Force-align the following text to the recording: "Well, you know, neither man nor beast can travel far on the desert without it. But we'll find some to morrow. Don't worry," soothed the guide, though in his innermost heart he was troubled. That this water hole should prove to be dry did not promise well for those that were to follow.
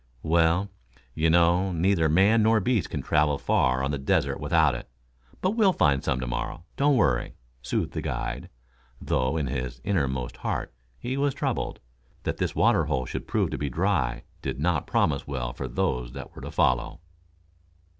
"Well, 0.23 0.67
you 1.13 1.29
know, 1.29 1.71
neither 1.71 2.09
man 2.09 2.41
nor 2.41 2.59
beast 2.59 2.89
can 2.89 3.03
travel 3.03 3.37
far 3.37 3.83
on 3.83 3.91
the 3.91 3.99
desert 3.99 4.39
without 4.39 4.73
it. 4.73 4.89
But 5.41 5.51
we'll 5.51 5.73
find 5.73 6.03
some 6.03 6.19
to 6.21 6.25
morrow. 6.25 6.65
Don't 6.75 6.95
worry," 6.97 7.35
soothed 7.61 7.93
the 7.93 8.01
guide, 8.01 8.49
though 8.99 9.37
in 9.37 9.45
his 9.45 9.79
innermost 9.83 10.37
heart 10.37 10.73
he 10.97 11.17
was 11.17 11.35
troubled. 11.35 11.81
That 12.23 12.37
this 12.37 12.55
water 12.55 12.85
hole 12.85 13.05
should 13.05 13.27
prove 13.27 13.51
to 13.51 13.59
be 13.59 13.69
dry 13.69 14.23
did 14.41 14.59
not 14.59 14.87
promise 14.87 15.27
well 15.27 15.53
for 15.53 15.67
those 15.67 16.13
that 16.13 16.35
were 16.35 16.41
to 16.41 16.49
follow. 16.49 16.99